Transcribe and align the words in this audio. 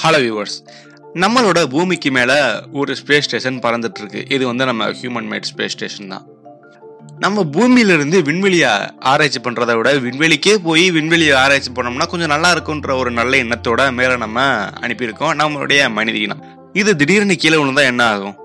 Hello 0.00 0.18
viewers 0.24 0.56
நம்மளோட 1.22 1.66
பூமிக்கு 1.66 2.10
மேலே 2.10 2.36
ஒரு 2.72 2.96
ஸ்பேஸ் 3.00 3.26
ஸ்டேஷன் 3.26 3.58
பறந்துட்டு 3.58 4.00
இருக்கு 4.02 4.20
இது 4.28 4.46
வந்து 4.46 4.64
நம்ம 4.64 4.88
ஹியூமன் 4.90 5.28
மேட் 5.32 5.48
ஸ்பேஸ் 5.50 5.74
ஸ்டேஷன் 5.76 6.08
தான். 6.08 6.24
நம்ம 7.18 7.44
பூமியிலிருந்து 7.44 8.22
விண்வெளியை 8.22 8.70
ஆராய்ச்சி 8.98 9.40
பண்ணுறதை 9.44 9.74
விட 9.76 9.90
விண்வெளிக்கே 9.92 10.54
போய் 10.68 10.90
விண்வெளியை 10.90 11.34
ஆராய்ச்சி 11.42 11.70
பண்ணோம்னா 11.76 12.08
கொஞ்சம் 12.08 12.32
நல்லா 12.34 12.54
இருக்குன்ற 12.54 12.96
ஒரு 12.96 13.10
நல்ல 13.10 13.36
எண்ணத்தோட 13.44 13.92
மேலே 13.92 14.16
நம்ம 14.16 14.46
அனுப்பியிருக்கோம். 14.84 15.34
நம்மளுடைய 15.42 15.90
மனித 15.98 16.16
இனம் 16.16 16.42
இது 16.72 16.96
திடீர்னு 16.96 17.36
கீழே 17.36 17.56
விழுந்தா 17.56 17.84
என்ன 17.92 18.04
ஆகும்? 18.04 18.36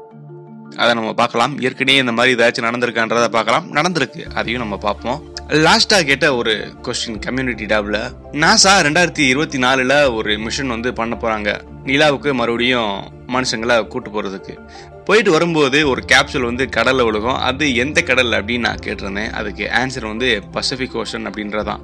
அதை 0.77 0.93
நம்ம 0.93 1.13
பார்க்கலாம். 1.13 1.59
ஏற்கனவே 1.59 1.97
இந்த 1.97 2.11
மாதிரி 2.11 2.35
ஏதாச்சும் 2.35 2.67
நடந்திருக்கான்றதை 2.67 3.27
பார்க்கலாம். 3.27 3.67
நடந்திருக்கு. 3.75 4.23
அதையும் 4.33 4.63
நம்ம 4.63 4.77
பார்ப்போம். 4.77 5.19
லாஸ்ட்டாக 5.47 6.03
கேட்ட 6.03 6.35
ஒரு 6.35 6.73
கொஸ்டின் 6.81 7.19
கம்யூனிட்டி 7.19 7.65
டேப்ல 7.65 7.97
நாசா 8.31 8.71
ரெண்டாயிரத்தி 8.87 9.19
இருபத்தி 9.19 9.57
நாலுல 9.57 10.13
ஒரு 10.15 10.37
மிஷன் 10.37 10.67
வந்து 10.67 10.93
பண்ண 10.93 11.17
போறாங்க. 11.21 11.59
நிலாவுக்கு 11.85 12.33
மறுபடியும் 12.33 13.11
மனுஷங்களை 13.27 13.87
கூட்டு 13.87 14.09
போறதுக்கு. 14.09 14.59
போயிட்டு 15.05 15.31
வரும்போது 15.31 15.89
ஒரு 15.89 16.03
கேப்சூல் 16.07 16.41
வந்து 16.41 16.69
கடலில் 16.69 17.05
விழுகும். 17.05 17.37
அது 17.37 17.75
எந்த 17.75 18.01
கடல் 18.01 18.31
அப்படின்னு 18.31 18.59
நான் 18.59 18.75
கேட்டிருந்தேன். 18.75 19.31
அதுக்கு 19.31 19.69
ஆன்சர் 19.73 20.07
வந்து 20.07 20.41
பசிபிக் 20.51 20.95
ஓஷன் 20.95 21.27
அப்படின்றதான். 21.29 21.79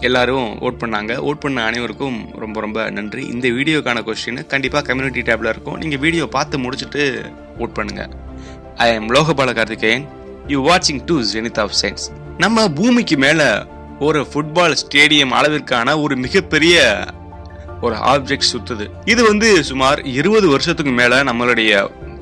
எல்லாரும் 0.00 0.58
ஓட் 0.60 0.80
பண்ணாங்க. 0.80 1.12
ஓட் 1.28 1.40
பண்ண 1.40 1.64
அனைவருக்கும் 1.64 2.30
ரொம்ப 2.38 2.60
ரொம்ப 2.60 2.90
நன்றி. 2.90 3.26
இந்த 3.26 3.48
வீடியோக்கான 3.48 4.04
கொஸ்டின் 4.08 4.46
கண்டிப்பாக 4.46 4.86
கம்யூனிட்டி 4.86 5.32
டேப்ல 5.32 5.48
இருக்கும். 5.48 5.78
நீங்கள் 5.78 5.98
வீடியோ 5.98 6.26
பார்த்து 6.26 6.58
முடிச்சுட்டு 6.58 7.32
ஓட் 7.58 7.74
பண்ணுங்க. 7.74 8.08
I 8.76 8.92
am 8.92 9.10
Lokapala 9.10 9.54
Karthikeyan. 9.54 10.06
You 10.48 10.68
வாட்சிங் 10.68 11.04
டு 11.06 11.22
ஜெனித் 11.34 11.60
ஆஃப் 11.60 11.72
சயின்ஸ் 11.82 12.06
நம்ம 12.42 12.68
பூமிக்கு 12.68 13.16
மேலே 13.16 13.46
ஒரு 13.98 14.26
ஃபுட்பால் 14.30 14.76
ஸ்டேடியம் 14.80 15.34
அளவிற்கான 15.38 16.02
ஒரு 16.02 16.16
மிகப்பெரிய 16.16 17.04
ஒரு 17.80 17.94
ஆப்ஜெக்ட் 17.94 18.50
சுத்துது. 18.52 18.86
இது 19.04 19.22
வந்து 19.24 19.64
சுமார் 19.64 20.00
இருபது 20.02 20.48
வருஷத்துக்கு 20.48 20.92
மேல 20.92 21.22
நம்மளுடைய 21.24 21.72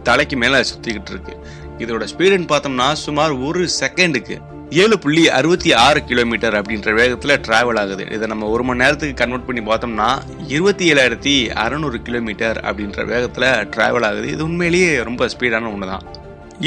தலைக்கு 0.02 0.36
மேல 0.36 0.60
சுத்திக்கிட்டு 0.60 1.12
இருக்கு. 1.14 1.34
இதோட 1.78 2.06
ஸ்பீடுன்னு 2.12 2.50
பார்த்தோம்னா 2.52 2.92
சுமார் 2.92 3.30
ஒரு 3.30 3.68
செகண்டுக்கு 3.80 4.36
ஏழு 4.70 4.98
புள்ளி 4.98 5.28
அறுபத்தி 5.28 5.72
ஆறு 5.72 6.04
கிலோமீட்டர் 6.04 6.54
அப்படின்ற 6.54 6.90
வேகத்துல 7.00 7.32
டிராவல் 7.46 7.80
ஆகுது. 7.80 8.06
இதை 8.10 8.26
நம்ம 8.26 8.46
ஒரு 8.46 8.64
மணி 8.64 8.82
நேரத்துக்கு 8.84 9.20
கன்வெர்ட் 9.22 9.48
பண்ணி 9.48 9.62
பார்த்தோம்னா 9.70 10.10
இருபத்தி 10.48 10.92
ஏழாயிரத்தி 10.92 11.34
அறநூறு 11.64 12.00
கிலோமீட்டர் 12.02 12.60
அப்படின்ற 12.70 13.04
வேகத்துல 13.12 13.46
டிராவல் 13.76 14.06
ஆகுது. 14.10 14.28
இது 14.28 14.44
உண்மையிலேயே 14.44 15.02
ரொம்ப 15.02 15.28
ஸ்பீடான 15.34 15.72
ஒன்று 15.72 15.88
தான் 15.88 16.06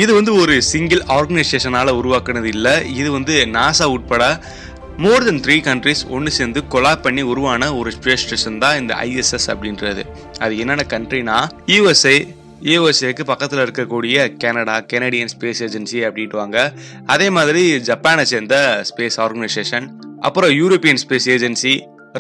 இது 0.01 0.11
வந்து 0.17 0.31
ஒரு 0.41 0.55
சிங்கிள் 0.71 1.01
ஆர்கனைசேஷனால 1.17 1.89
உருவாக்குனது 1.99 2.49
இல்லை. 2.55 2.73
இது 3.01 3.09
வந்து 3.17 3.35
நாசா 3.57 3.85
உட்பட 3.95 4.23
மோர் 5.03 5.25
தென் 5.27 5.41
த்ரீ 5.45 5.55
கண்ட்ரிஸ் 5.67 6.01
ஒன்று 6.15 6.31
சேர்ந்து 6.38 6.59
கொலாப் 6.73 7.03
பண்ணி 7.05 7.23
உருவான 7.31 7.69
ஒரு 7.79 7.89
ஸ்பேஸ் 7.95 8.23
ஸ்டேஷன் 8.25 8.59
தான் 8.63 8.77
இந்த 8.81 8.93
ஐஎஸ்எஸ் 9.07 9.47
அப்படின்றது. 9.53 10.03
அது 10.45 10.53
என்னென்ன 10.63 10.85
கண்ட்ரினா 10.95 11.38
யூஎஸ்ஏ 11.73 12.16
யூஎஸ்ஏக்கு 12.71 13.23
பக்கத்தில் 13.31 13.63
இருக்கக்கூடிய 13.63 14.17
கனடா 14.43 14.75
கெனடியன் 14.91 15.31
ஸ்பேஸ் 15.33 15.61
ஏஜென்சி 15.66 15.99
அப்படின்ட்டுவாங்க 16.07 16.57
அதே 17.16 17.27
மாதிரி 17.38 17.63
ஜப்பானை 17.89 18.23
சேர்ந்த 18.31 18.55
ஸ்பேஸ் 18.89 19.17
ஆர்கனைசேஷன் 19.25 19.88
அப்புறம் 20.27 20.53
யூரோப்பியன் 20.61 21.01
ஸ்பேஸ் 21.03 21.27
ஏஜென்சி 21.35 21.73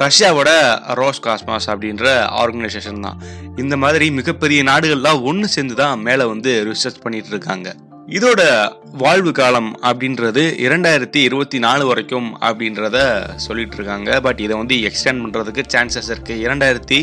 ரஷ்யாவோட 0.03 0.49
ரோஸ் 0.99 1.21
காஸ்மாஸ் 1.25 1.67
அப்படின்ற 1.71 2.05
ஆர்கனைசேஷன் 2.41 3.03
தான். 3.05 3.19
இந்த 3.55 3.77
மாதிரி 3.83 4.11
மிகப்பெரிய 4.11 4.63
நாடுகள்லாம் 4.63 5.21
ஒன்று 5.29 5.47
சேர்ந்து 5.47 5.75
தான் 5.75 6.01
மேலே 6.07 6.23
வந்து 6.23 6.51
ரிசர்ச் 6.69 7.01
பண்ணிட்டு 7.03 7.27
இருக்காங்க. 7.27 7.75
இதோட 8.17 8.41
வாழ்வு 9.03 9.31
காலம் 9.31 9.69
அப்படின்றது 9.89 10.43
இரண்டாயிரத்தி 10.65 11.19
இருபத்தி 11.27 11.59
நாலு 11.59 11.85
வரைக்கும் 11.85 12.27
அப்படின்றத 12.41 12.97
சொல்லிட்டு 13.45 13.75
இருக்காங்க. 13.75 14.19
பட் 14.21 14.39
இதை 14.39 14.57
வந்து 14.57 14.75
எக்ஸ்டெண்ட் 14.89 15.23
பண்ணுறதுக்கு 15.23 15.63
சான்சஸ் 15.75 16.11
இருக்கு. 16.13 16.35
இரண்டாயிரத்தி 16.47 16.99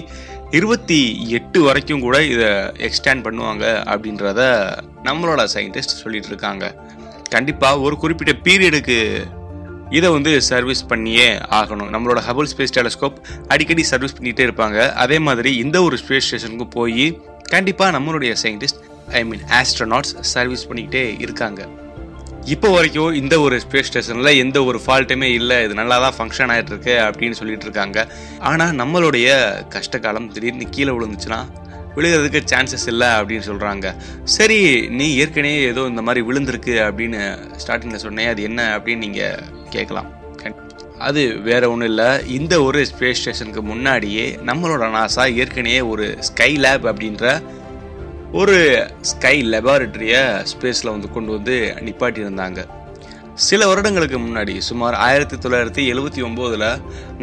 இருபத்தி 0.50 1.28
எட்டு 1.28 1.62
வரைக்கும் 1.62 2.00
கூட 2.00 2.16
இதை 2.34 2.50
எக்ஸ்டெண்ட் 2.88 3.24
பண்ணுவாங்க 3.28 3.66
அப்படின்றத 3.92 4.40
நம்மளோட 5.08 5.44
சயின்டிஸ்ட் 5.54 6.00
சொல்லிட்டு 6.02 6.28
இருக்காங்க. 6.28 6.66
கண்டிப்பாக 7.34 7.84
ஒரு 7.86 7.96
குறிப்பிட்ட 7.96 8.32
பீரியடுக்கு 8.48 8.98
இதை 9.98 10.08
வந்து 10.16 10.32
சர்வீஸ் 10.50 10.82
பண்ணியே 10.92 11.28
ஆகணும். 11.58 11.90
நம்மளோட 11.94 12.20
ஹபுல் 12.28 12.50
ஸ்பேஸ் 12.52 12.74
டெலஸ்கோப் 12.78 13.18
அடிக்கடி 13.54 13.84
சர்வீஸ் 13.92 14.16
பண்ணிகிட்டே 14.18 14.44
இருப்பாங்க. 14.48 14.78
அதே 15.04 15.18
மாதிரி 15.28 15.52
இந்த 15.64 15.76
ஒரு 15.88 15.98
ஸ்பேஸ் 16.02 16.26
ஸ்டேஷனுக்கும் 16.28 16.74
போய் 16.78 17.06
கண்டிப்பாக 17.54 17.92
நம்மளுடைய 17.98 18.34
scientist 18.42 18.80
I 19.20 19.22
mean 19.30 19.46
astronauts 19.60 20.12
service 20.34 20.66
பண்ணிக்கிட்டே 20.68 21.04
இருக்காங்க. 21.24 21.62
இப்போ 22.54 22.68
வரைக்கும் 22.74 23.16
இந்த 23.18 23.34
ஒரு 23.46 23.56
ஸ்பேஸ் 23.64 23.88
ஸ்டேஷனில் 23.88 24.38
எந்த 24.44 24.58
ஒரு 24.68 24.78
ஃபால்ட்டுமே 24.84 25.28
இல்லை. 25.40 25.58
இது 25.64 25.74
நல்லா 25.80 25.96
தான் 26.04 26.16
ஃபங்க்ஷன் 26.18 26.52
ஆகிட்டு 26.54 26.72
இருக்கு 26.74 26.94
அப்படின்னு 27.08 27.38
சொல்லிட்டு 27.40 27.66
இருக்காங்க. 27.68 27.98
ஆனால் 28.50 28.72
நம்மளுடைய 28.80 29.28
கஷ்ட 29.74 29.98
காலம் 30.06 30.30
திடீர்னு 30.36 30.66
கீழே 30.76 30.92
விழுந்துச்சுன்னா 30.96 31.40
விழுகிறதுக்கு 31.96 32.40
சான்சஸ் 32.52 32.86
இல்லை 32.86 33.08
அப்படின்னு 33.18 33.46
சொல்கிறாங்க 33.50 33.86
சரி 34.36 34.58
நீ 34.98 35.06
ஏற்கனவே 35.16 35.60
ஏதோ 35.72 35.84
இந்த 35.92 36.02
மாதிரி 36.02 36.26
விழுந்திருக்கு 36.28 36.74
அப்படின்னு 36.88 37.20
ஸ்டார்டிங்கில் 37.62 38.04
சொன்னேன் 38.06 38.32
அது 38.32 38.42
என்ன 38.42 38.60
அப்படின்னு 38.78 39.04
நீங்கள் 39.06 39.42
கேட்கலாம். 39.70 40.10
அது 40.98 41.22
வேற 41.48 41.62
ஒன்றும் 41.70 41.88
இல்லை. 41.88 42.08
இந்த 42.38 42.54
ஒரு 42.62 42.80
ஸ்பேஸ் 42.90 43.20
ஸ்டேஷனுக்கு 43.20 43.62
முன்னாடியே 43.62 44.26
நம்மளோட 44.46 44.84
நாசா 44.96 45.24
ஏற்கனவே 45.42 45.80
ஒரு 45.92 46.06
ஸ்கை 46.28 46.50
லேப் 46.56 46.86
அப்படின்ற 46.90 47.42
ஒரு 48.40 48.58
ஸ்கை 49.00 49.34
லெபார்டரியை 49.52 50.22
ஸ்பேஸில் 50.52 50.92
வந்து 50.94 51.10
கொண்டு 51.10 51.30
வந்து 51.32 51.56
நிப்பாட்டியிருந்தாங்க. 51.86 52.60
சில 53.46 53.66
வருடங்களுக்கு 53.66 54.18
முன்னாடி 54.18 54.58
சுமார் 54.66 54.94
ஆயிரத்தி 54.94 55.36
தொள்ளாயிரத்தி 55.36 55.82
எழுபத்தி 55.92 56.20
ஒம்போதில் 56.26 56.66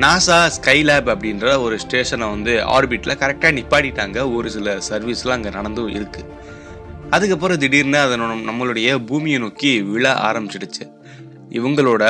நாசா 0.03 0.38
ஸ்கை 0.56 0.84
லேப் 0.84 1.09
அப்படின்ற 1.13 1.62
ஒரு 1.62 1.80
ஸ்டேஷனை 1.80 2.28
வந்து 2.28 2.53
ஆர்பிட்டில் 2.75 3.19
கரெக்டாக 3.22 3.52
நிப்பாட்டிட்டாங்க. 3.57 4.35
ஒரு 4.35 4.50
சில 4.56 4.78
சர்வீஸ்லாம் 4.90 5.35
அங்கே 5.38 5.50
நடந்தும் 5.50 5.91
இருக்குது 5.96 6.28
அதுக்கப்புறம் 7.09 7.57
திடீர்னு 7.57 7.97
அதை 7.97 8.18
நம்மளுடைய 8.19 8.97
பூமியை 9.06 9.40
நோக்கி 9.40 9.72
விழ 9.81 10.06
ஆரம்பிச்சிடுச்சு. 10.30 10.85
இவங்களோட 11.50 12.03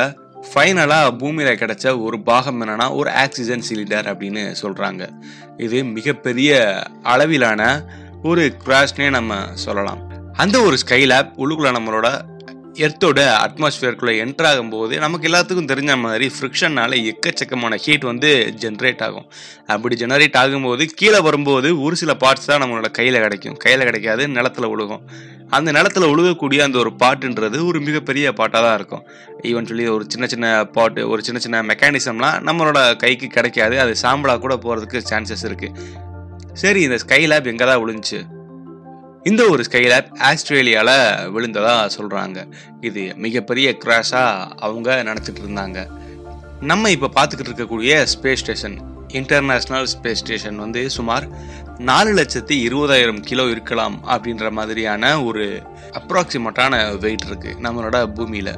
ஃபைனலாக 0.53 1.17
பூமியில் 1.17 1.59
கிடைச்ச 1.61 1.93
ஒரு 2.07 2.19
பாகம் 2.21 2.59
என்னென்னா 2.61 2.87
ஒரு 2.95 3.11
ஆக்சிஜன் 3.23 3.67
சிலிண்டர் 3.69 4.09
அப்படின்னு 4.13 4.43
சொல்கிறாங்க 4.63 5.05
இது 5.57 5.83
மிகப்பெரிய 5.83 6.59
அளவிலான 7.03 7.61
ஒரு 8.23 8.45
கிராஷ்னே 8.65 9.09
நம்ம 9.09 9.41
சொல்லலாம். 9.53 10.01
அந்த 10.33 10.57
ஒரு 10.61 10.77
ஸ்கை 10.77 11.01
லேப் 11.05 11.31
உள்ளுக்குள்ள 11.37 11.71
நம்மளோட 11.77 12.07
எர்த்தோட 12.85 13.19
அட்மாஸ்பியருக்குள்ள 13.45 14.11
என்டர் 14.23 14.47
ஆகும்போது 14.49 14.93
நமக்கு 15.03 15.25
எல்லாத்துக்கும் 15.29 15.69
தெரிஞ்ச 15.71 15.93
மாதிரி 16.03 16.25
ஃப்ரிக்ஷனால் 16.35 16.95
எக்கச்சக்கமான 17.11 17.77
ஹீட் 17.85 18.05
வந்து 18.09 18.29
ஜென்ரேட் 18.61 19.01
ஆகும். 19.07 19.25
அப்படி 19.73 19.95
ஜெனரேட் 20.03 20.37
ஆகும்போது 20.41 20.85
கீழே 20.99 21.19
வரும்போது 21.27 21.69
ஒரு 21.85 21.95
சில 22.01 22.13
பார்ட்ஸ் 22.23 22.49
தான் 22.51 22.61
நம்மளோட 22.63 22.89
கையில் 22.99 23.19
கிடைக்கும். 23.25 23.57
கையில் 23.65 23.85
கிடைக்காது 23.89 24.25
நிலத்துல 24.37 24.69
உழுகும். 24.75 25.03
அந்த 25.57 25.69
நிலத்துல 25.77 26.09
உழுகக்கூடிய 26.13 26.61
அந்த 26.67 26.79
ஒரு 26.83 26.93
பாட்டுன்றது 27.03 27.59
ஒரு 27.69 27.79
மிகப்பெரிய 27.87 28.33
பாட்டாக 28.39 28.63
தான் 28.67 28.77
இருக்கும். 28.79 29.03
ஈவன் 29.51 29.69
சொல்லி 29.71 29.87
ஒரு 29.97 30.05
சின்ன 30.13 30.27
சின்ன 30.33 30.47
பாட்டு 30.77 31.03
ஒரு 31.13 31.21
சின்ன 31.27 31.39
சின்ன 31.45 31.63
மெக்கானிசம்லாம் 31.71 32.37
நம்மளோட 32.49 32.79
கைக்கு 33.05 33.29
கிடைக்காது. 33.37 33.77
அது 33.85 33.95
சாம்பலாக 34.05 34.43
கூட 34.45 34.55
போகிறதுக்கு 34.65 35.07
சான்சஸ் 35.11 35.47
இருக்குது 35.51 35.95
சரி 36.63 36.81
இந்த 36.87 36.99
ஸ்கை 37.05 37.23
லேப் 37.31 37.49
எங்கே 37.53 37.65
தான் 37.69 37.81
விழுந்துச்சு 37.81 38.19
இந்த 39.29 39.41
ஒரு 39.53 39.63
ஸ்கைலேப் 39.67 40.11
ஆஸ்திரேலியாவில் 40.29 40.95
விழுந்ததா 41.35 41.73
சொல்கிறாங்க 41.97 42.39
இது 42.89 43.01
மிகப்பெரிய 43.25 43.69
கிராஷாக 43.83 44.53
அவங்க 44.65 44.89
நினச்சிட்டு 45.09 45.41
இருந்தாங்க. 45.45 45.79
நம்ம 46.71 46.91
இப்போ 46.95 47.09
பார்த்துக்கிட்டு 47.17 47.51
இருக்கக்கூடிய 47.51 47.91
space 48.13 48.41
station 48.43 48.77
international 49.19 49.87
space 49.93 50.21
station 50.23 50.57
வந்து 50.63 50.81
சுமார் 50.95 51.25
நாலு 51.89 52.11
லட்சத்தி 52.19 52.55
இருபதாயிரம் 52.67 53.21
கிலோ 53.29 53.45
இருக்கலாம் 53.53 53.95
அப்படின்ற 54.13 54.47
மாதிரியான 54.57 55.11
ஒரு 55.27 55.45
அப்ராக்சிமேட்டான 55.99 56.81
வெயிட் 57.05 57.27
இருக்குது 57.29 57.59
நம்மளோட 57.65 57.99
பூமியில். 58.17 58.53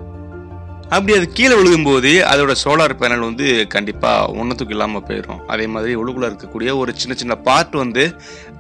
அப்படி 0.95 1.13
அது 1.17 1.27
கீழே 1.37 1.55
விழுகும்போது 1.57 2.09
அதோட 2.29 2.53
சோலார் 2.61 2.93
பேனல் 3.01 3.27
வந்து 3.27 3.45
கண்டிப்பாக 3.73 4.33
ஒன்றத்துக்கு 4.39 4.73
இல்லாமல் 4.75 5.05
போயிடும் 5.09 5.39
அதே 5.53 5.65
மாதிரி 5.73 5.93
உள்ளுக்குள்ள 5.99 6.29
இருக்கக்கூடிய 6.31 6.69
ஒரு 6.81 6.91
சின்ன 7.01 7.13
சின்ன 7.21 7.35
பார்ட் 7.45 7.75
வந்து 7.83 8.03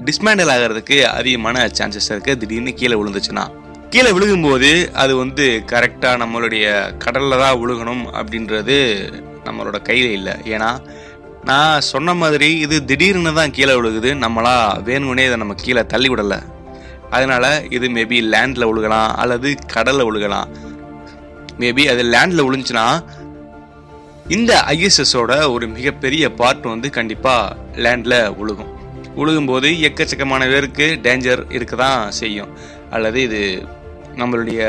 டிஸ்மேண்டல் 0.07 0.51
ஆகிறதுக்கு 0.53 0.97
அதிகமான 1.17 1.65
சான்சஸ் 1.79 2.09
இருக்குது 2.13 2.39
திடீர்னு 2.43 2.73
கீழே 2.81 2.97
விழுந்துச்சுன்னா. 3.01 3.45
கீழே 3.95 4.11
விழுகும்போது 4.17 4.71
அது 5.03 5.13
வந்து 5.23 5.45
கரெக்டாக 5.73 6.21
நம்மளுடைய 6.23 6.65
கடலில் 7.05 7.41
தான் 7.43 7.59
விழுகணும் 7.63 8.03
அப்படின்றது 8.19 8.77
நம்மளோட 9.47 9.77
கையில் 9.89 10.15
இல்லை. 10.17 10.35
ஏன்னா 10.55 10.71
நான் 11.49 11.85
சொன்ன 11.91 12.13
மாதிரி 12.23 12.49
இது 12.65 12.75
திடீர்னு 12.89 13.37
தான் 13.41 13.55
கீழே 13.59 13.75
விழுகுது. 13.77 14.09
நம்மளா 14.25 14.57
வேணும்னே 14.89 15.23
இதை 15.29 15.37
நம்ம 15.43 15.55
கீழே 15.65 15.83
தள்ளி 15.93 16.09
விடலை. 16.09 16.41
அதனால் 17.15 17.51
இது 17.77 17.85
மேபி 17.95 18.17
லேண்டில் 18.33 18.69
விழுகலாம் 18.71 19.09
அல்லது 19.21 19.49
கடலில் 19.73 20.07
விழுகலாம். 20.09 20.49
மேபி 21.61 21.83
அது 21.93 22.03
லேண்டில் 22.13 22.45
விழுந்துச்சுன்னா 22.47 22.85
இந்த 24.35 24.51
ஐஎஸ்எஸோட 24.75 25.31
ஒரு 25.53 25.65
மிகப்பெரிய 25.77 26.25
பார்ட் 26.39 26.67
வந்து 26.73 26.89
கண்டிப்பாக 26.97 27.55
லேண்டில் 27.85 28.19
விழுகும் 28.39 28.71
உழுகும்போது 29.21 29.69
எக்கச்சக்கமான 29.87 30.43
பேருக்கு 30.51 30.85
டேஞ்சர் 31.05 31.41
இருக்க 31.57 31.75
தான் 31.75 32.11
செய்யும். 32.19 32.51
அல்லது 32.95 33.19
இது 33.27 33.41
நம்மளுடைய 34.19 34.61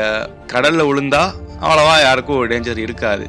கடலில் 0.53 0.87
விழுந்தா 0.89 1.23
அவ்வளோவா 1.63 1.95
யாருக்கும் 2.01 2.41
டேஞ்சர் 2.51 2.81
இருக்காது. 2.85 3.25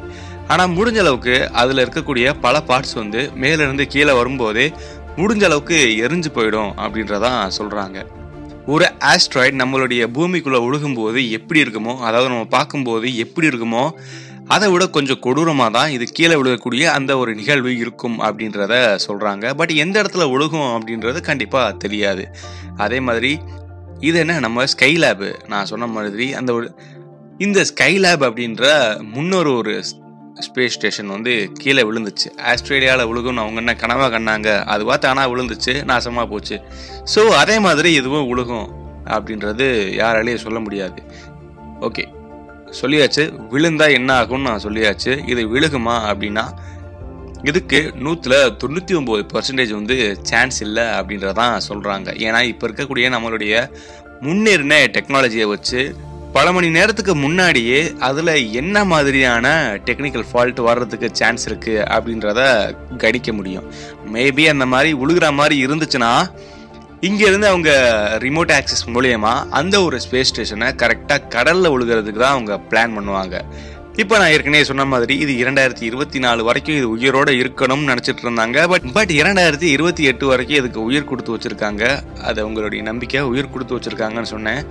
ஆனால் 0.52 0.74
முடிஞ்ச 0.76 0.98
அளவுக்கு 1.02 1.34
அதில் 1.60 1.82
இருக்கக்கூடிய 1.84 2.26
பல 2.46 2.56
பார்ட்ஸ் 2.70 2.96
வந்து 3.00 3.20
மேலிருந்து 3.42 3.84
கீழே 3.94 4.14
வரும்போதே 4.20 4.66
முடிஞ்ச 5.20 5.44
அளவுக்கு 5.48 5.78
எரிஞ்சு 6.04 6.30
போயிடும் 6.36 6.72
அப்படின்றதான் 6.84 7.40
சொல்கிறாங்க 7.58 7.98
ஒரு 8.66 8.92
ஆஸ்ட்ராய்டு 9.00 9.60
நம்மளுடைய 9.60 10.06
பூமிக்குள்ளே 10.06 10.60
ஒழுகும்போது 10.60 11.30
எப்படி 11.30 11.62
இருக்குமோ 11.62 11.96
அதாவது 11.98 12.28
நம்ம 12.28 12.44
பார்க்கும்போது 12.44 13.16
எப்படி 13.16 13.48
இருக்குமோ 13.48 13.90
அதை 14.46 14.70
விட 14.70 14.86
கொஞ்சம் 14.86 15.18
கொடூரமாக 15.18 15.70
தான் 15.70 15.90
இது 15.90 16.04
கீழே 16.04 16.34
விழுகக்கூடிய 16.34 16.84
அந்த 16.84 17.18
ஒரு 17.18 17.34
நிகழ்வு 17.34 17.78
இருக்கும் 17.78 18.20
அப்படின்றத 18.20 18.98
சொல்கிறாங்க 19.08 19.54
பட் 19.54 19.70
எந்த 19.70 20.02
இடத்துல 20.02 20.30
ஒழுகும் 20.30 20.82
அப்படின்றது 20.82 21.20
கண்டிப்பாக 21.20 21.72
தெரியாது. 21.72 22.24
அதே 22.76 23.00
மாதிரி 23.00 23.38
இது 24.00 24.18
என்ன 24.18 24.38
நம்ம 24.38 24.66
ஸ்கை 24.66 24.96
லேபு 24.96 25.34
நான் 25.46 25.64
சொன்ன 25.64 25.86
மாதிரி 25.86 26.34
அந்த 26.34 26.52
ஒரு 26.52 26.74
இந்த 27.38 27.62
ஸ்கைலேப் 27.62 28.24
அப்படின்ற 28.24 28.64
முன்னொரு 29.02 29.56
ஒரு 29.56 29.84
ஸ்பேஸ் 30.42 30.74
ஸ்டேஷன் 30.76 31.12
வந்து 31.14 31.32
கீழே 31.52 31.82
விழுந்துச்சு. 31.82 32.28
ஆஸ்திரேலியாவில் 32.50 33.08
விழுகும்னு 33.10 33.42
அவங்க 33.42 33.60
என்ன 33.62 33.72
கனவாக 33.82 34.08
கண்ணாங்க? 34.14 34.48
பார்த்து 34.88 35.08
ஆனால் 35.08 35.30
விழுந்துச்சு 35.32 35.72
நாசமாக 35.90 36.26
போச்சு. 36.32 36.56
ஸோ 37.14 37.20
அதே 37.42 37.58
மாதிரி 37.58 37.92
இதுவும் 37.92 38.28
விழுகும் 38.30 38.68
அப்படின்றது 39.16 39.66
யாராலையும் 40.00 40.44
சொல்ல 40.44 40.60
முடியாது. 40.60 41.02
ஓகே 41.80 42.04
சொல்லியாச்சு 42.80 43.24
விழுந்தா 43.52 43.92
என்ன 43.92 44.10
ஆகும்னு 44.20 44.48
நான் 44.50 44.64
சொல்லியாச்சு. 44.66 45.12
இது 45.26 45.42
விழுகுமா 45.54 45.96
அப்படின்னா 46.10 46.44
இதுக்கு 47.50 47.92
நூற்றுல 48.04 48.34
தொண்ணூற்றி 48.62 48.92
ஒம்பது 48.98 49.22
பர்சன்டேஜ் 49.32 49.72
வந்து 49.78 50.18
சான்ஸ் 50.22 50.60
இல்லை 50.60 50.82
அப்படின்றதான் 50.82 51.56
சொல்கிறாங்க 51.68 52.08
ஏன்னா 52.26 52.42
இப்போ 52.42 52.66
இருக்கக்கூடிய 52.68 53.08
நம்மளுடைய 53.14 53.70
முன்னேறின 54.20 54.74
டெக்னாலஜியை 54.96 55.46
வச்சு 55.46 55.94
பல 56.34 56.52
மணி 56.54 56.68
நேரத்துக்கு 56.76 57.12
முன்னாடியே 57.14 57.80
அதில் 58.08 58.32
என்ன 58.60 58.76
மாதிரியான 58.92 59.46
டெக்னிக்கல் 59.88 60.24
ஃபால்ட் 60.30 60.60
வர்றதுக்கு 60.68 61.08
சான்ஸ் 61.12 61.44
இருக்குது 61.50 61.84
அப்படின்றத 61.96 62.40
கணிக்க 63.02 63.32
முடியும். 63.32 63.66
மேபி 64.14 64.44
அந்த 64.52 64.66
மாதிரி 64.72 64.90
உழுகிற 65.02 65.28
மாதிரி 65.40 65.56
இருந்துச்சுன்னா 65.66 66.10
இங்கேருந்து 67.08 67.48
அவங்க 67.52 67.70
ரிமோட் 68.24 68.52
ஆக்சஸ் 68.58 68.84
மூலயமா 68.94 69.32
அந்த 69.60 69.76
ஒரு 69.86 69.96
ஸ்பேஸ் 70.04 70.30
ஸ்டேஷனை 70.32 70.68
கரெக்டாக 70.82 71.28
கடலில் 71.34 71.72
உழுகிறதுக்கு 71.74 72.22
தான் 72.24 72.36
அவங்க 72.36 72.54
பிளான் 72.70 72.96
பண்ணுவாங்க. 72.96 73.36
இப்போ 74.02 74.14
நான் 74.20 74.32
ஏற்கனவே 74.34 74.62
சொன்ன 74.68 74.84
மாதிரி 74.92 75.14
இது 75.24 75.32
இரண்டாயிரத்தி 75.40 75.84
இருபத்தி 75.88 76.18
நாலு 76.24 76.42
வரைக்கும் 76.46 76.76
இது 76.78 76.86
உயிரோட 76.94 77.30
இருக்கணும்னு 77.40 77.88
நினைச்சிட்டு 77.90 78.22
இருந்தாங்க 78.26 78.64
பட் 78.72 78.86
பட் 78.96 79.12
இரண்டாயிரத்தி 79.18 79.68
இருபத்தி 79.74 80.04
எட்டு 80.10 80.24
வரைக்கும் 80.30 80.58
இதுக்கு 80.60 80.80
உயிர் 80.88 81.06
கொடுத்து 81.10 81.34
வச்சிருக்காங்க. 81.34 81.82
அது 82.28 82.38
அவங்களுடைய 82.44 82.80
நம்பிக்கை 82.88 83.20
உயிர் 83.32 83.50
கொடுத்து 83.52 83.76
வச்சிருக்காங்கன்னு 83.76 84.30
சொன்னேன். 84.32 84.62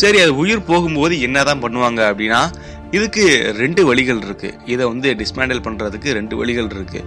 சரி 0.00 0.20
அது 0.24 0.32
உயிர் 0.44 0.62
போகும்போது 0.70 1.16
என்னதான் 1.26 1.62
பண்ணுவாங்க 1.64 2.00
அப்படின்னா 2.10 2.40
இதுக்கு 2.98 3.26
ரெண்டு 3.62 3.84
வழிகள் 3.90 4.22
இருக்கு. 4.26 4.50
இதை 4.72 4.84
வந்து 4.92 5.10
டிஸ்மேண்டில் 5.20 5.62
பண்றதுக்கு 5.66 6.16
ரெண்டு 6.18 6.36
வழிகள் 6.40 6.70
இருக்கு. 6.74 7.02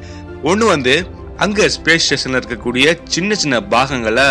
ஒன்று 0.52 0.68
வந்து 0.74 0.96
அங்கே 1.46 1.68
ஸ்பேஸ் 1.76 2.06
ஸ்டேஷனில் 2.08 2.40
இருக்கக்கூடிய 2.42 2.86
சின்ன 3.16 3.36
சின்ன 3.44 3.60
பாகங்களை 3.74 4.28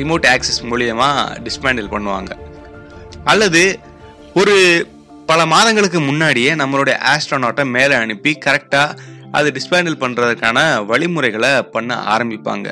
ரிமோட் 0.00 0.28
ஆக்சஸ் 0.34 0.60
மூலியமா 0.72 1.08
டிஸ்மேண்டில் 1.48 1.90
பண்ணுவாங்க. 1.94 2.30
அல்லது 3.32 3.64
ஒரு 4.42 4.54
பல 5.28 5.46
மாதங்களுக்கு 5.46 6.00
முன்னாடியே 6.00 6.54
நம்மளுடைய 6.54 6.96
ஆஸ்ட்ரோனாட்டை 7.04 7.64
மேலே 7.70 7.94
அனுப்பி 7.94 8.38
கரெக்டாக 8.44 8.96
அது 9.30 9.50
டிஸ்பேண்டில் 9.50 10.00
பண்ணுறதுக்கான 10.00 10.84
வழிமுறைகளை 10.84 11.62
பண்ண 11.62 11.94
ஆரம்பிப்பாங்க. 11.94 12.68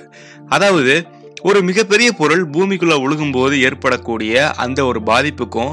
அதாவது 0.49 1.07
ஒரு 1.43 1.63
மிகப்பெரிய 1.63 2.13
பொருள் 2.13 2.51
பூமிக்குள்ளே 2.51 2.97
ஒழுகும்போது 3.01 3.59
ஏற்படக்கூடிய 3.59 4.53
அந்த 4.57 4.87
ஒரு 4.87 5.01
பாதிப்புக்கும் 5.03 5.73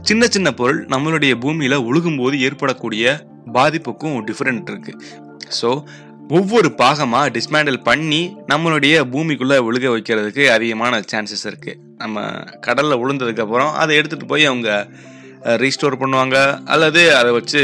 சின்ன 0.00 0.26
சின்ன 0.26 0.52
பொருள் 0.52 0.86
நம்மளுடைய 0.86 1.34
பூமியில் 1.34 1.76
ஒழுகும்போது 1.78 2.38
ஏற்படக்கூடிய 2.38 3.04
பாதிப்புக்கும் 3.52 4.24
டிஃப்ரெண்ட் 4.26 4.70
இருக்குது 4.70 5.02
ஸோ 5.60 5.84
ஒவ்வொரு 6.28 6.74
பாகமாக 6.78 7.30
டிஸ்மேண்டில் 7.30 7.82
பண்ணி 7.82 8.36
நம்மளுடைய 8.48 8.96
பூமிக்குள்ளே 9.12 9.58
விழுக 9.64 9.86
வைக்கிறதுக்கு 9.90 10.50
அதிகமான 10.50 11.00
சான்சஸ் 11.12 11.46
இருக்குது 11.46 11.78
நம்ம 11.96 12.18
கடலில் 12.60 12.98
விழுந்ததுக்கப்புறம் 12.98 13.72
அதை 13.72 13.96
எடுத்துகிட்டு 13.96 14.26
போய் 14.26 14.44
அவங்க 14.44 14.90
ரீஸ்டோர் 15.44 16.00
பண்ணுவாங்க 16.00 16.64
அல்லது 16.64 17.16
அதை 17.16 17.32
வச்சு 17.32 17.60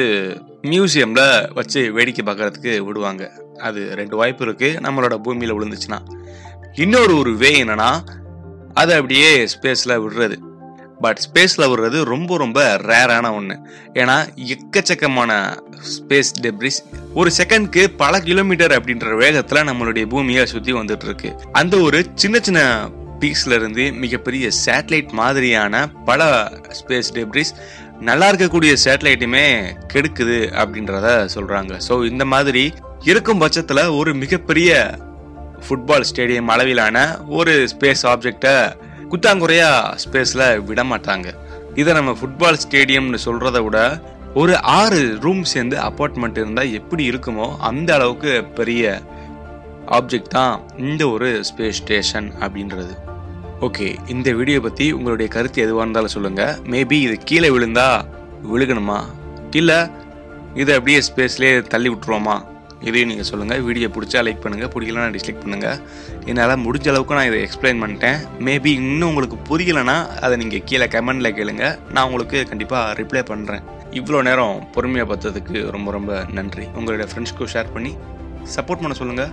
மியூசியம்ல 0.62 1.52
வச்சு 1.54 1.92
வேடிக்கை 1.92 2.34
பார்க்கறதுக்கு 2.34 2.78
விடுவாங்க. 2.78 3.32
அது 3.58 3.94
ரெண்டு 3.94 4.16
வாய்ப்பு 4.16 4.44
இருக்கு. 4.44 4.78
நம்மளோட 4.82 5.16
பூமியில 5.24 5.54
விழுந்துச்சுன்னா. 5.56 5.98
இன்னொரு 6.74 7.18
ஒரு 7.18 7.36
வே 7.36 7.64
என்னன்னா 7.64 7.98
அதை 8.74 8.94
அப்படியே 8.94 9.44
ஸ்பேஸ்ல 9.44 9.94
விடுறது. 10.04 10.36
பட் 11.00 11.20
ஸ்பேஸில் 11.24 11.68
விடுறது 11.70 12.04
ரொம்ப 12.04 12.36
ரொம்ப 12.36 12.76
ரேரான 12.76 13.34
ஒன்று 13.34 13.56
ஏன்னா 13.94 14.28
எக்கச்சக்கமான 14.52 15.58
ஸ்பேஸ் 15.96 16.30
டெப்ரிஸ் 16.40 16.78
ஒரு 17.14 17.30
செகண்ட்க்கு 17.38 17.86
பல 17.96 18.20
கிலோமீட்டர் 18.20 18.72
அப்படின்ற 18.72 19.16
வேகத்தில் 19.16 19.58
நம்மளுடைய 19.58 20.08
பூமியை 20.08 20.46
சுற்றி 20.46 20.72
வந்துட்டு 20.72 21.04
இருக்கு. 21.04 21.40
அந்த 21.52 21.76
ஒரு 21.78 22.06
சின்ன 22.14 22.38
சின்ன 22.40 22.88
பீக்ஸ்லேருந்து 23.20 23.84
மிகப்பெரிய 23.94 24.50
சேட்டலைட் 24.64 25.12
மாதிரியான 25.12 25.86
பல 26.04 26.22
ஸ்பேஸ் 26.70 27.12
டெப்ரிஸ் 27.14 27.52
நல்லா 28.00 28.28
இருக்கக்கூடிய 28.28 28.72
சேட்டலைட்டுமே 28.84 29.44
கெடுக்குது 29.92 30.38
அப்படின்றத 30.60 31.08
சொல்கிறாங்க 31.34 31.74
ஸோ 31.88 32.04
இந்த 32.04 32.24
மாதிரி 32.24 32.64
இருக்கும் 33.02 33.38
பட்சத்தில் 33.38 33.82
ஒரு 33.90 34.14
மிகப்பெரிய 34.14 34.70
ஃபுட்பால் 35.66 36.08
ஸ்டேடியம் 36.10 36.48
அளவிலான 36.48 36.96
ஒரு 37.28 37.68
ஸ்பேஸ் 37.68 38.04
ஆப்ஜெக்டை 38.06 38.56
குத்தாங்குறையா 39.08 39.70
ஸ்பேஸில் 39.96 40.46
விட 40.60 40.84
மாட்டாங்க 40.84 41.28
இதை 41.74 41.92
நம்ம 41.94 42.12
ஃபுட்பால் 42.12 42.60
ஸ்டேடியம்னு 42.64 43.18
சொல்கிறத 43.26 43.58
விட 43.62 43.78
ஒரு 44.34 44.54
ஆறு 44.76 45.00
ரூம் 45.18 45.44
சேர்ந்து 45.44 45.76
அப்பார்ட்மெண்ட் 45.80 46.38
இருந்தால் 46.38 46.72
எப்படி 46.72 47.04
இருக்குமோ 47.10 47.46
அந்த 47.60 47.94
அளவுக்கு 47.94 48.32
பெரிய 48.54 49.00
ஆப்ஜெக்ட் 49.90 50.28
தான் 50.28 50.54
இந்த 50.76 51.08
ஒரு 51.08 51.28
ஸ்பேஸ் 51.42 51.76
ஸ்டேஷன் 51.76 52.28
அப்படின்றது. 52.40 52.94
ஓகே 53.64 53.86
இந்த 54.12 54.28
வீடியோ 54.38 54.58
பற்றி 54.64 54.86
உங்களுடைய 54.96 55.26
கருத்து 55.34 55.58
எதுவாக 55.64 55.84
இருந்தாலும் 55.84 56.12
சொல்லுங்கள் 56.14 56.56
மேபி 56.72 56.96
இது 57.04 57.14
கீழே 57.28 57.48
விழுந்தா 57.54 57.86
விழுகணுமா? 58.50 58.98
இல்லை 59.60 59.78
இதை 60.62 60.72
அப்படியே 60.78 60.98
ஸ்பேஸ்லேயே 61.06 61.52
தள்ளி 61.72 61.88
விட்டுருவோமா? 61.92 62.34
இதையும் 62.88 63.10
நீங்கள் 63.10 63.28
சொல்லுங்கள் 63.30 63.62
வீடியோ 63.68 63.88
பிடிச்சா 63.94 64.20
லைக் 64.26 64.42
பண்ணுங்கள் 64.44 64.70
பிடிக்கலனா 64.74 65.06
டிஸ்லைக் 65.14 65.40
பண்ணுங்கள் 65.44 65.78
என்னால் 66.30 66.54
முடிஞ்ச 66.66 66.86
அளவுக்கு 66.92 67.16
நான் 67.18 67.30
இதை 67.30 67.38
எக்ஸ்பிளைன் 67.46 67.82
பண்ணிட்டேன். 67.84 68.18
மேபி 68.48 68.70
இன்னும் 68.82 69.08
உங்களுக்கு 69.12 69.38
புரியலைன்னா 69.48 69.96
அதை 70.26 70.36
நீங்கள் 70.42 70.64
கீழே 70.68 70.88
கமெண்டில் 70.96 71.36
கேளுங்க. 71.38 71.64
நான் 71.94 72.06
உங்களுக்கு 72.10 72.40
கண்டிப்பாக 72.52 72.94
ரிப்ளை 73.00 73.24
பண்ணுறேன் 73.32 73.64
இவ்வளோ 74.00 74.20
நேரம் 74.30 74.56
பொறுமையாக 74.76 75.08
பார்த்ததுக்கு 75.12 75.58
ரொம்ப 75.76 75.90
ரொம்ப 75.98 76.22
நன்றி. 76.38 76.66
உங்களுடைய 76.78 77.08
ஃப்ரெண்ட்ஸ்க்கும் 77.12 77.52
ஷேர் 77.56 77.74
பண்ணி 77.76 77.94
சப்போர்ட் 78.56 78.84
பண்ண 78.84 78.96
சொல்லுங்கள் 79.02 79.32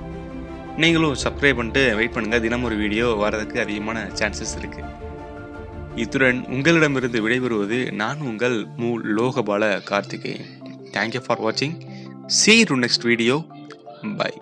நீங்களும் 0.77 1.15
சப்ஸ்கிரைப் 1.23 1.55
பண்ணிட்டு 1.55 1.95
வெயிட் 1.95 2.13
பண்ணுங்கள் 2.13 2.41
தினம் 2.41 2.63
ஒரு 2.63 2.75
வீடியோ 2.75 3.07
வரதுக்கு 3.07 3.61
அதிகமான 3.61 4.09
சான்சஸ் 4.13 4.53
இருக்குது 4.59 4.89
இத்துடன் 5.95 6.45
உங்களிடமிருந்து 6.47 7.29
விடைபெறுவது 7.29 7.91
நான் 7.91 8.19
உங்கள் 8.19 8.67
மூ. 8.77 8.97
லோகபால 9.17 9.83
கார்த்திகேயன். 9.83 10.45
தேங்க்யூ 10.91 11.21
ஃபார் 11.25 11.41
வாட்சிங் 11.41 11.75
see 12.25 12.63
to 12.63 12.75
next 12.75 13.03
video 13.03 13.45
bye 14.17 14.33